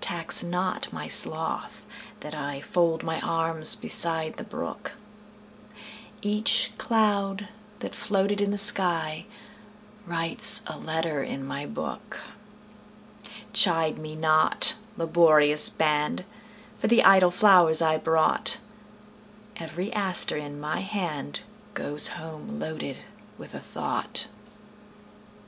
[0.00, 1.84] Tax not my sloth
[2.20, 4.92] that IFold my arms beside the brook;
[6.20, 7.48] Each cloud
[7.80, 8.58] that floated in the
[10.06, 12.20] skyWrites a letter in my book.
[13.52, 16.24] Chide me not, laborious band,
[16.78, 18.58] For the idle flowers I brought;
[19.56, 22.98] Every aster in my handGoes home loaded
[23.36, 24.28] with a thought.